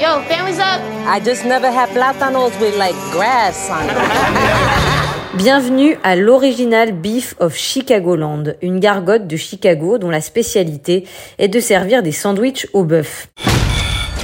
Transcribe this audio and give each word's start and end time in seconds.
Yo, 0.00 0.22
family's 0.22 0.58
up. 0.58 0.80
I 1.06 1.20
just 1.22 1.44
never 1.44 1.70
had 1.70 1.90
plátanos 1.90 2.58
with 2.58 2.74
like 2.78 2.94
grass 3.12 3.68
on 3.68 3.84
it. 3.84 5.36
Bienvenue 5.36 5.98
à 6.02 6.16
l'original 6.16 6.92
Beef 6.92 7.34
of 7.38 7.54
Chicagoland, 7.54 8.54
une 8.62 8.80
gargote 8.80 9.26
de 9.26 9.36
Chicago 9.36 9.98
dont 9.98 10.08
la 10.08 10.22
spécialité 10.22 11.06
est 11.38 11.48
de 11.48 11.60
servir 11.60 12.02
des 12.02 12.12
sandwichs 12.12 12.66
au 12.72 12.84
bœuf. 12.84 13.28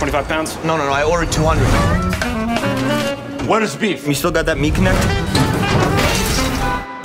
25 0.00 0.26
pounds? 0.26 0.58
No, 0.64 0.78
no, 0.78 0.86
no, 0.86 0.92
I 0.92 1.02
ordered 1.04 1.30
200. 1.30 1.61
What 3.46 3.62
is 3.62 3.77
beef? 3.77 4.06
You 4.06 4.14
still 4.14 4.32
got 4.32 4.46
that 4.46 4.56
meat 4.56 4.74
connect? 4.74 4.96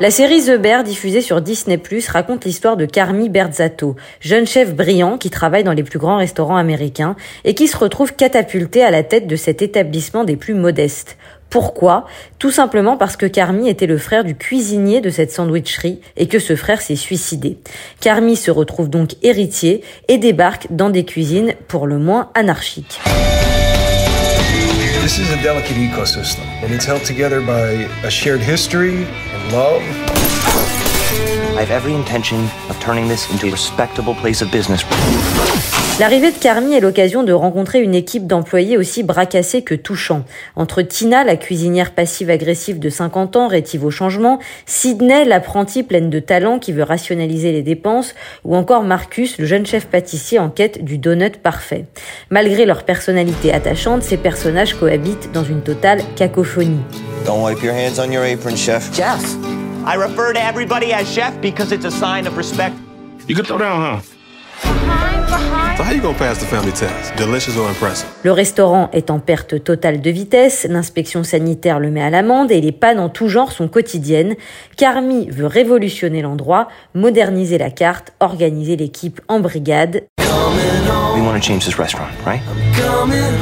La 0.02 0.10
série 0.10 0.42
The 0.42 0.60
Bear, 0.60 0.84
diffusée 0.84 1.22
sur 1.22 1.42
Disney+, 1.42 1.80
raconte 2.08 2.46
l'histoire 2.46 2.76
de 2.76 2.88
Carmi 2.88 3.30
Berzatto, 3.30 3.96
jeune 4.20 4.48
chef 4.48 4.74
brillant 4.74 5.20
qui 5.20 5.30
travaille 5.30 5.64
dans 5.64 5.74
les 5.74 5.84
plus 5.84 6.00
grands 6.00 6.18
restaurants 6.18 6.58
américains 6.58 7.16
et 7.44 7.54
qui 7.54 7.68
se 7.68 7.78
retrouve 7.78 8.16
catapulté 8.16 8.84
à 8.84 8.90
la 8.90 9.04
tête 9.04 9.28
de 9.28 9.36
cet 9.36 9.62
établissement 9.62 10.24
des 10.24 10.38
plus 10.38 10.56
modestes. 10.56 11.18
Pourquoi? 11.52 12.08
Tout 12.40 12.50
simplement 12.50 12.98
parce 12.98 13.16
que 13.16 13.28
Carmi 13.28 13.70
était 13.70 13.86
le 13.86 14.00
frère 14.00 14.24
du 14.24 14.34
cuisinier 14.34 15.02
de 15.02 15.12
cette 15.12 15.32
sandwicherie 15.32 16.02
et 16.18 16.28
que 16.28 16.40
ce 16.40 16.56
frère 16.56 16.82
s'est 16.82 16.96
suicidé. 16.96 17.60
Carmi 18.00 18.36
se 18.36 18.50
retrouve 18.50 18.90
donc 18.90 19.12
héritier 19.22 19.84
et 20.08 20.18
débarque 20.18 20.66
dans 20.72 20.90
des 20.90 21.06
cuisines 21.06 21.54
pour 21.68 21.86
le 21.86 22.00
moins 22.00 22.32
anarchiques. 22.34 23.00
This 25.02 25.18
is 25.18 25.32
a 25.32 25.42
delicate 25.42 25.78
ecosystem, 25.78 26.46
and 26.62 26.72
it's 26.72 26.86
held 26.86 27.04
together 27.04 27.42
by 27.42 27.70
a 28.06 28.12
shared 28.12 28.40
history 28.40 29.04
and 29.04 29.52
love. 29.52 29.82
I 31.62 31.64
have 31.64 31.70
every 31.70 31.94
intention 31.94 32.40
of 32.72 32.80
turning 32.80 33.08
this 33.08 33.30
into 33.30 33.46
a 33.46 33.52
respectable 33.52 34.16
place 34.16 34.42
of 34.42 34.50
business. 34.50 34.84
L'arrivée 36.00 36.32
de 36.32 36.38
Carmi 36.38 36.74
est 36.74 36.80
l'occasion 36.80 37.22
de 37.22 37.34
rencontrer 37.34 37.84
une 37.84 37.94
équipe 37.94 38.26
d'employés 38.26 38.78
aussi 38.78 39.04
bracassés 39.04 39.62
que 39.62 39.76
touchants. 39.76 40.24
Entre 40.56 40.82
Tina, 40.82 41.24
la 41.24 41.36
cuisinière 41.36 41.92
passive-agressive 41.92 42.80
de 42.80 42.90
50 42.90 43.36
ans, 43.36 43.48
rétive 43.48 43.86
au 43.86 43.92
changement, 43.92 44.40
Sydney, 44.66 45.24
l'apprentie 45.24 45.84
pleine 45.84 46.10
de 46.10 46.18
talent 46.20 46.58
qui 46.58 46.72
veut 46.72 46.82
rationaliser 46.82 47.52
les 47.52 47.62
dépenses, 47.62 48.16
ou 48.44 48.56
encore 48.56 48.82
Marcus, 48.82 49.38
le 49.38 49.46
jeune 49.46 49.68
chef 49.68 49.86
pâtissier 49.86 50.40
en 50.40 50.50
quête 50.50 50.84
du 50.84 50.98
donut 50.98 51.38
parfait. 51.44 51.86
Malgré 52.32 52.66
leur 52.66 52.86
personnalité 52.86 53.54
attachante, 53.54 54.02
ces 54.02 54.18
personnages 54.18 54.74
cohabitent 54.74 55.32
dans 55.32 55.44
une 55.44 55.62
totale 55.62 56.02
cacophonie. 56.16 56.82
Don't 57.24 57.44
wipe 57.44 57.62
your 57.62 57.76
hands 57.76 58.00
on 58.00 58.12
your 58.12 58.24
apron, 58.24 58.56
chef. 58.56 58.92
Jeff. 58.96 59.22
I 59.84 59.96
refer 59.96 60.34
to 60.34 60.42
everybody 60.42 60.94
as 60.94 61.12
chef 61.12 61.42
because 61.42 61.72
it's 61.72 61.86
a 61.86 61.92
sign 61.92 62.28
of 62.28 62.38
respect. 62.38 62.76
You 63.28 63.36
can 63.36 63.46
throw 63.46 63.58
down, 63.58 63.82
huh? 63.82 64.02
So 64.62 64.68
how 65.38 65.71
you 65.90 66.02
gonna 66.02 66.18
pass 66.18 66.38
the 66.38 66.46
family 66.46 66.72
test? 66.72 67.16
Delicious 67.18 67.58
or 67.58 67.68
impressive? 67.68 68.08
Le 68.24 68.32
restaurant 68.32 68.90
est 68.94 69.10
en 69.10 69.20
perte 69.20 69.64
totale 69.64 70.00
de 70.02 70.10
vitesse, 70.10 70.68
l'inspection 70.70 71.24
sanitaire 71.24 71.80
le 71.80 71.90
met 71.90 72.04
à 72.04 72.10
l'amende 72.10 72.52
et 72.52 72.62
les 72.62 72.72
pannes 72.72 73.00
en 73.00 73.10
tout 73.10 73.28
genre 73.28 73.52
sont 73.52 73.68
quotidiennes. 73.68 74.36
Carmi 74.78 75.30
veut 75.30 75.48
révolutionner 75.48 76.22
l'endroit, 76.22 76.68
moderniser 76.94 77.58
la 77.58 77.72
carte, 77.72 78.14
organiser 78.20 78.76
l'équipe 78.76 79.20
en 79.28 79.40
brigade. 79.40 80.04
We 81.14 81.22
want 81.22 81.34
to 81.34 81.42
change 81.42 81.66
this 81.66 81.78
restaurant, 81.78 82.10
right? 82.26 82.42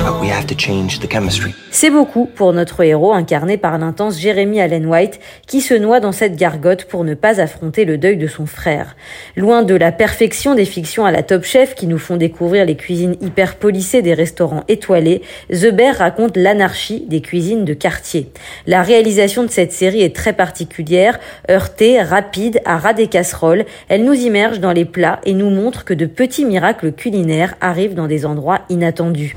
But 0.04 0.20
we 0.22 0.30
have 0.30 0.48
to 0.48 0.56
change 0.58 1.00
the 1.00 1.08
chemistry. 1.08 1.54
C'est 1.72 1.92
beaucoup 1.92 2.26
pour 2.26 2.52
notre 2.52 2.84
héros 2.84 3.14
incarné 3.14 3.58
par 3.58 3.78
l'intense 3.78 4.20
Jeremy 4.20 4.60
Allen 4.60 4.86
White 4.88 5.20
qui 5.46 5.62
se 5.62 5.76
noie 5.76 6.00
dans 6.00 6.12
cette 6.12 6.36
gargote 6.36 6.86
pour 6.86 7.04
ne 7.04 7.14
pas 7.14 7.40
affronter 7.40 7.86
le 7.86 7.98
deuil 7.98 8.18
de 8.18 8.28
son 8.28 8.46
frère. 8.48 8.96
Loin 9.36 9.62
de 9.62 9.76
la 9.76 9.92
perfection 9.92 10.56
des 10.56 10.66
fictions 10.66 11.06
à 11.06 11.12
la 11.12 11.22
Top 11.22 11.44
Chef 11.44 11.76
qui 11.76 11.86
nous 11.86 12.00
font 12.00 12.18
découvrir 12.30 12.64
les 12.64 12.76
cuisines 12.76 13.16
hyper 13.22 13.56
polissées 13.56 14.04
des 14.04 14.14
restaurants 14.14 14.64
étoilés, 14.68 15.24
The 15.52 15.72
Bear 15.72 15.96
raconte 15.96 16.38
l'anarchie 16.38 17.06
des 17.08 17.22
cuisines 17.22 17.66
de 17.66 17.74
quartier. 17.74 18.32
La 18.68 18.84
réalisation 18.84 19.44
de 19.44 19.50
cette 19.50 19.74
série 19.74 20.04
est 20.04 20.16
très 20.16 20.34
particulière, 20.34 21.20
heurtée, 21.50 22.00
rapide, 22.00 22.62
à 22.66 22.78
ras 22.78 22.94
des 22.94 23.08
casseroles. 23.08 23.66
Elle 23.88 24.04
nous 24.04 24.14
immerge 24.14 24.60
dans 24.60 24.72
les 24.72 24.86
plats 24.86 25.20
et 25.26 25.34
nous 25.34 25.50
montre 25.50 25.86
que 25.86 25.96
de 25.96 26.06
petits 26.06 26.46
miracles 26.46 26.92
culinaires 26.92 27.56
arrivent 27.62 27.96
dans 27.96 28.08
des 28.08 28.28
endroits 28.28 28.60
inattendus. 28.70 29.36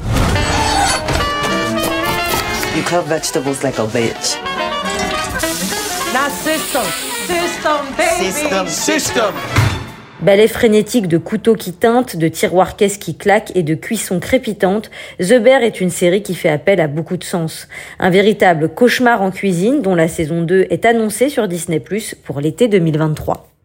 You 2.77 2.83
cut 2.85 3.07
vegetables 3.07 3.63
like 3.63 3.79
a 3.79 3.87
bitch. 3.87 4.37
Not 6.13 6.31
system. 6.31 6.85
System, 7.27 7.79
baby. 7.97 8.71
System. 8.71 9.33
Ballet 10.23 10.47
frénétique 10.47 11.09
de 11.09 11.19
couteaux 11.19 11.57
qui 11.57 11.73
teintent, 11.73 12.17
de 12.17 12.29
tiroirs 12.29 12.77
caisses 12.77 12.97
qui 12.97 13.17
claquent 13.17 13.51
et 13.57 13.65
de 13.65 13.75
cuissons 13.75 14.21
crépitantes, 14.21 14.89
The 15.19 15.43
Bear 15.43 15.63
est 15.63 15.81
une 15.81 15.91
série 15.91 16.23
qui 16.23 16.37
fait 16.37 16.49
appel 16.49 16.81
à 16.81 16.87
beaucoup 16.87 17.17
de 17.17 17.25
sens. 17.25 17.67
Un 17.99 18.11
véritable 18.11 18.69
cauchemar 18.69 19.21
en 19.21 19.33
cuisine 19.33 19.83
dont 19.83 19.97
la 19.97 20.07
saison 20.07 20.43
2 20.43 20.69
est 20.71 20.85
annoncée 20.85 21.29
sur 21.29 21.49
Disney+, 21.49 21.83
pour 22.23 22.41
l'été 22.41 22.69
2023. 22.69 23.52